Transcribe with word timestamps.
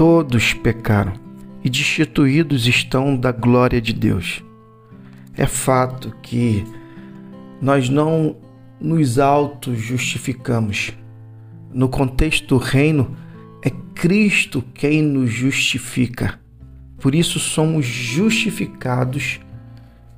todos 0.00 0.54
pecaram 0.54 1.12
e 1.62 1.68
destituídos 1.68 2.66
estão 2.66 3.14
da 3.14 3.30
glória 3.30 3.82
de 3.82 3.92
Deus. 3.92 4.42
É 5.36 5.44
fato 5.44 6.16
que 6.22 6.64
nós 7.60 7.90
não 7.90 8.34
nos 8.80 9.18
auto-justificamos. 9.18 10.94
No 11.70 11.86
contexto 11.86 12.46
do 12.46 12.56
reino, 12.56 13.14
é 13.62 13.68
Cristo 13.94 14.64
quem 14.72 15.02
nos 15.02 15.30
justifica. 15.30 16.40
Por 16.98 17.14
isso 17.14 17.38
somos 17.38 17.84
justificados 17.84 19.38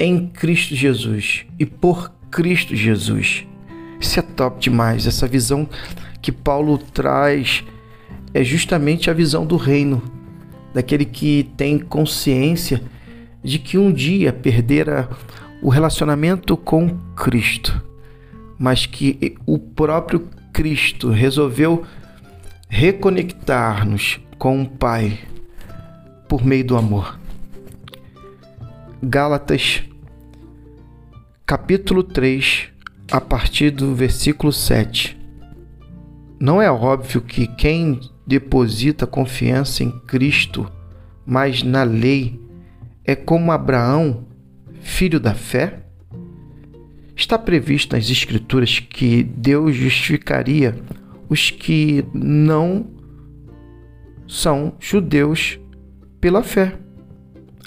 em 0.00 0.26
Cristo 0.26 0.74
Jesus 0.74 1.44
e 1.58 1.66
por 1.66 2.10
Cristo 2.30 2.74
Jesus. 2.74 3.46
Isso 4.00 4.18
é 4.18 4.22
top 4.22 4.58
demais. 4.58 5.06
Essa 5.06 5.28
visão 5.28 5.68
que 6.22 6.32
Paulo 6.32 6.78
traz 6.78 7.62
é 8.36 8.44
justamente 8.44 9.08
a 9.08 9.14
visão 9.14 9.46
do 9.46 9.56
reino, 9.56 10.02
daquele 10.74 11.06
que 11.06 11.50
tem 11.56 11.78
consciência 11.78 12.82
de 13.42 13.58
que 13.58 13.78
um 13.78 13.90
dia 13.90 14.30
perdera 14.30 15.08
o 15.62 15.70
relacionamento 15.70 16.54
com 16.54 16.98
Cristo, 17.16 17.82
mas 18.58 18.84
que 18.84 19.38
o 19.46 19.58
próprio 19.58 20.28
Cristo 20.52 21.08
resolveu 21.08 21.82
reconectar-nos 22.68 24.20
com 24.36 24.60
o 24.60 24.68
Pai 24.68 25.18
por 26.28 26.44
meio 26.44 26.66
do 26.66 26.76
amor. 26.76 27.18
Gálatas, 29.02 29.82
capítulo 31.46 32.02
3, 32.02 32.68
a 33.10 33.18
partir 33.18 33.70
do 33.70 33.94
versículo 33.94 34.52
7. 34.52 35.16
Não 36.38 36.60
é 36.60 36.70
óbvio 36.70 37.22
que 37.22 37.46
quem 37.46 37.98
deposita 38.26 39.06
confiança 39.06 39.84
em 39.84 39.90
Cristo, 39.90 40.70
mas 41.24 41.62
na 41.62 41.82
lei, 41.82 42.40
é 43.04 43.14
como 43.14 43.52
Abraão, 43.52 44.26
filho 44.80 45.20
da 45.20 45.34
fé? 45.34 45.82
Está 47.14 47.38
previsto 47.38 47.94
nas 47.94 48.10
Escrituras 48.10 48.78
que 48.78 49.22
Deus 49.22 49.74
justificaria 49.74 50.76
os 51.28 51.50
que 51.50 52.04
não 52.12 52.86
são 54.28 54.74
judeus 54.78 55.58
pela 56.20 56.42
fé. 56.42 56.76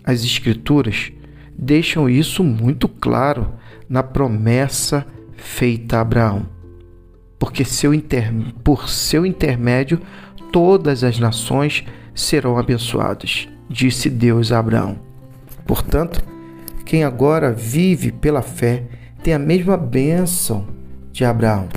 As 0.03 0.23
Escrituras 0.23 1.11
deixam 1.57 2.09
isso 2.09 2.43
muito 2.43 2.87
claro 2.87 3.53
na 3.87 4.03
promessa 4.03 5.05
feita 5.35 5.97
a 5.97 6.02
Abraão. 6.02 6.47
Porque 7.39 7.63
seu 7.63 7.91
por 8.63 8.89
seu 8.89 9.25
intermédio 9.25 9.99
todas 10.52 11.03
as 11.03 11.19
nações 11.19 11.86
serão 12.14 12.58
abençoadas, 12.58 13.47
disse 13.69 14.09
Deus 14.09 14.52
a 14.52 14.59
Abraão. 14.59 15.00
Portanto, 15.66 16.23
quem 16.86 17.03
agora 17.03 17.53
vive 17.53 18.11
pela 18.11 18.42
fé 18.42 18.83
tem 19.22 19.33
a 19.33 19.39
mesma 19.39 19.77
bênção 19.77 20.67
de 21.11 21.23
Abraão, 21.23 21.67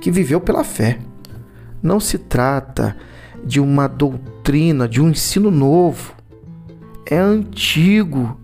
que 0.00 0.10
viveu 0.10 0.40
pela 0.40 0.62
fé. 0.62 0.98
Não 1.82 1.98
se 1.98 2.18
trata 2.18 2.96
de 3.44 3.60
uma 3.60 3.88
doutrina, 3.88 4.88
de 4.88 5.00
um 5.00 5.10
ensino 5.10 5.50
novo. 5.50 6.14
É 7.10 7.18
antigo 7.18 8.40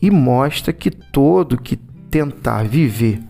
e 0.00 0.10
mostra 0.10 0.72
que 0.72 0.90
todo 0.90 1.60
que 1.60 1.76
tentar 1.76 2.64
viver 2.64 3.20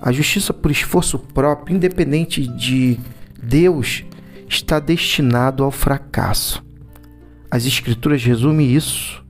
a 0.00 0.12
justiça 0.12 0.54
por 0.54 0.70
esforço 0.70 1.18
próprio, 1.18 1.76
independente 1.76 2.46
de 2.46 2.98
Deus, 3.42 4.04
está 4.50 4.80
destinado 4.80 5.62
ao 5.62 5.70
fracasso. 5.70 6.62
As 7.50 7.64
Escrituras 7.64 8.22
resumem 8.22 8.70
isso 8.70 9.24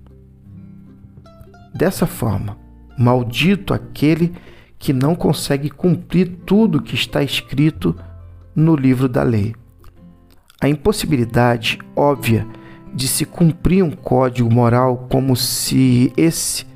dessa 1.75 2.07
forma: 2.07 2.57
Maldito 2.99 3.73
aquele 3.75 4.33
que 4.79 4.93
não 4.93 5.15
consegue 5.15 5.69
cumprir 5.69 6.39
tudo 6.47 6.83
que 6.83 6.95
está 6.95 7.23
escrito 7.23 7.95
no 8.57 8.75
livro 8.75 9.09
da 9.09 9.23
lei. 9.23 9.55
A 10.61 10.69
impossibilidade 10.69 11.79
óbvia 11.95 12.47
de 12.93 13.07
se 13.07 13.25
cumprir 13.25 13.85
um 13.85 13.91
código 13.91 14.53
moral 14.53 15.07
como 15.11 15.37
se 15.37 16.13
esse 16.17 16.67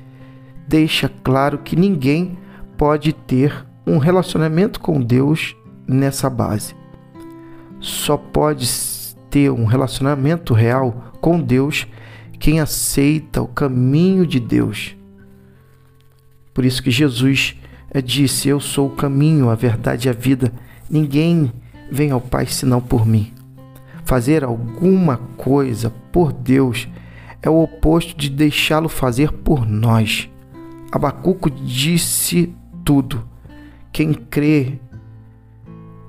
deixa 0.67 1.09
claro 1.09 1.59
que 1.59 1.75
ninguém 1.75 2.37
pode 2.77 3.11
ter 3.11 3.65
um 3.85 3.97
relacionamento 3.97 4.79
com 4.79 4.99
Deus 4.99 5.55
nessa 5.87 6.29
base. 6.29 6.75
Só 7.85 8.17
pode 8.17 8.67
ter 9.29 9.51
um 9.51 9.65
relacionamento 9.65 10.55
real 10.55 11.13
com 11.21 11.39
Deus 11.39 11.85
quem 12.39 12.59
aceita 12.59 13.43
o 13.43 13.47
caminho 13.47 14.25
de 14.25 14.39
Deus. 14.39 14.95
Por 16.51 16.65
isso 16.65 16.81
que 16.81 16.89
Jesus 16.89 17.55
eh, 17.91 18.01
disse: 18.01 18.49
Eu 18.49 18.59
sou 18.59 18.87
o 18.87 18.95
caminho, 18.95 19.51
a 19.51 19.55
verdade 19.55 20.07
e 20.07 20.09
a 20.09 20.13
vida. 20.13 20.51
Ninguém 20.89 21.53
vem 21.91 22.09
ao 22.09 22.19
Pai 22.19 22.47
senão 22.47 22.81
por 22.81 23.05
mim. 23.05 23.31
Fazer 24.03 24.43
alguma 24.43 25.17
coisa 25.37 25.93
por 26.11 26.33
Deus 26.33 26.87
é 27.39 27.51
o 27.51 27.61
oposto 27.61 28.17
de 28.17 28.31
deixá-lo 28.31 28.89
fazer 28.89 29.31
por 29.31 29.63
nós. 29.63 30.27
Abacuco 30.91 31.51
disse 31.51 32.51
tudo. 32.83 33.23
Quem 33.91 34.11
crê 34.11 34.79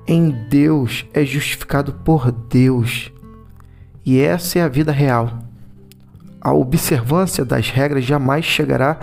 em 0.07 0.31
Deus 0.49 1.05
é 1.13 1.25
justificado 1.25 1.93
por 1.93 2.31
Deus. 2.31 3.11
E 4.05 4.19
essa 4.19 4.59
é 4.59 4.61
a 4.61 4.69
vida 4.69 4.91
real. 4.91 5.39
A 6.39 6.53
observância 6.53 7.43
das 7.43 7.69
regras 7.69 8.05
jamais 8.05 8.45
chegará 8.45 8.99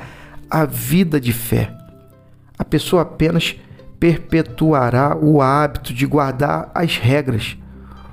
à 0.49 0.65
vida 0.65 1.21
de 1.21 1.33
fé. 1.33 1.77
A 2.59 2.65
pessoa 2.65 3.03
apenas 3.03 3.55
perpetuará 4.01 5.17
o 5.17 5.43
hábito 5.43 5.93
de 5.93 6.07
guardar 6.07 6.71
as 6.75 6.97
regras, 6.97 7.57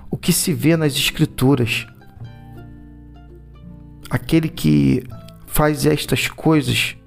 o 0.09 0.17
que 0.17 0.33
se 0.33 0.53
vê 0.53 0.75
nas 0.75 0.93
Escrituras. 0.93 1.87
Aquele 4.09 4.49
que 4.49 5.03
faz 5.47 5.85
estas 5.85 6.27
coisas, 6.27 6.97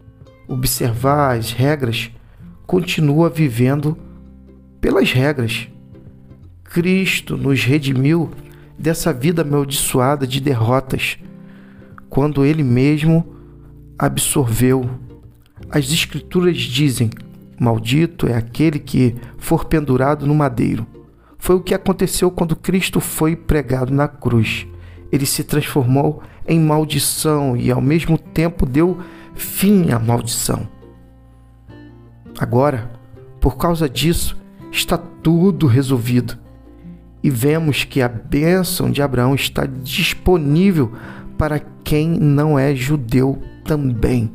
observar 0.48 1.36
as 1.36 1.52
regras, 1.52 2.10
continua 2.66 3.28
vivendo 3.28 3.98
pelas 4.80 5.12
regras. 5.12 5.68
Cristo 6.74 7.36
nos 7.36 7.62
redimiu 7.62 8.32
dessa 8.76 9.12
vida 9.12 9.42
amaldiçoada 9.42 10.26
de 10.26 10.40
derrotas, 10.40 11.16
quando 12.10 12.44
ele 12.44 12.64
mesmo 12.64 13.24
absorveu. 13.96 14.90
As 15.70 15.84
Escrituras 15.92 16.56
dizem: 16.56 17.10
Maldito 17.60 18.26
é 18.26 18.34
aquele 18.34 18.80
que 18.80 19.14
for 19.38 19.66
pendurado 19.66 20.26
no 20.26 20.34
madeiro. 20.34 20.84
Foi 21.38 21.54
o 21.54 21.60
que 21.60 21.74
aconteceu 21.74 22.28
quando 22.28 22.56
Cristo 22.56 22.98
foi 22.98 23.36
pregado 23.36 23.94
na 23.94 24.08
cruz. 24.08 24.66
Ele 25.12 25.26
se 25.26 25.44
transformou 25.44 26.24
em 26.44 26.58
maldição 26.58 27.56
e, 27.56 27.70
ao 27.70 27.80
mesmo 27.80 28.18
tempo, 28.18 28.66
deu 28.66 28.98
fim 29.36 29.92
à 29.92 29.98
maldição. 30.00 30.68
Agora, 32.36 32.90
por 33.40 33.56
causa 33.56 33.88
disso, 33.88 34.36
está 34.72 34.98
tudo 34.98 35.68
resolvido. 35.68 36.42
E 37.24 37.30
vemos 37.30 37.84
que 37.84 38.02
a 38.02 38.08
bênção 38.08 38.90
de 38.90 39.00
Abraão 39.00 39.34
está 39.34 39.64
disponível 39.64 40.92
para 41.38 41.58
quem 41.82 42.06
não 42.06 42.58
é 42.58 42.74
judeu 42.74 43.42
também. 43.64 44.30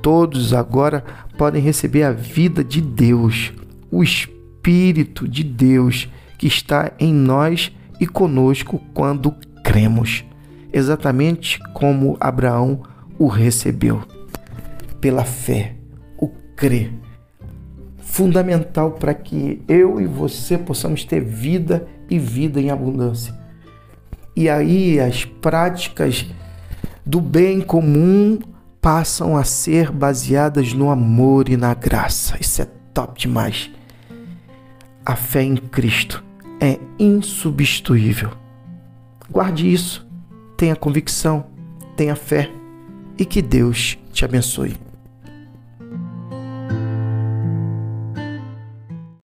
Todos 0.00 0.54
agora 0.54 1.04
podem 1.36 1.60
receber 1.60 2.02
a 2.02 2.12
vida 2.12 2.64
de 2.64 2.80
Deus, 2.80 3.52
o 3.90 4.02
Espírito 4.02 5.28
de 5.28 5.44
Deus 5.44 6.08
que 6.38 6.46
está 6.46 6.92
em 6.98 7.12
nós 7.12 7.70
e 8.00 8.06
conosco 8.06 8.80
quando 8.94 9.34
cremos, 9.62 10.24
exatamente 10.72 11.58
como 11.74 12.16
Abraão 12.18 12.84
o 13.18 13.26
recebeu. 13.26 14.02
Pela 14.98 15.26
fé, 15.26 15.76
o 16.16 16.28
crer 16.56 16.90
fundamental 18.14 18.92
para 18.92 19.12
que 19.12 19.60
eu 19.66 20.00
e 20.00 20.06
você 20.06 20.56
possamos 20.56 21.04
ter 21.04 21.20
vida 21.20 21.84
e 22.08 22.16
vida 22.16 22.60
em 22.60 22.70
abundância. 22.70 23.34
E 24.36 24.48
aí 24.48 25.00
as 25.00 25.24
práticas 25.24 26.24
do 27.04 27.20
bem 27.20 27.60
comum 27.60 28.38
passam 28.80 29.36
a 29.36 29.42
ser 29.42 29.90
baseadas 29.90 30.72
no 30.72 30.90
amor 30.90 31.48
e 31.48 31.56
na 31.56 31.74
graça. 31.74 32.38
Isso 32.40 32.62
é 32.62 32.68
top 32.94 33.18
demais. 33.18 33.68
A 35.04 35.16
fé 35.16 35.42
em 35.42 35.56
Cristo 35.56 36.22
é 36.60 36.78
insubstituível. 36.96 38.30
Guarde 39.28 39.72
isso, 39.72 40.06
tenha 40.56 40.76
convicção, 40.76 41.46
tenha 41.96 42.14
fé 42.14 42.48
e 43.18 43.24
que 43.24 43.42
Deus 43.42 43.98
te 44.12 44.24
abençoe. 44.24 44.76